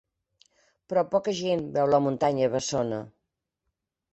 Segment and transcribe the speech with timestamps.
[0.93, 3.03] Però poca gent veu la muntanya bessona.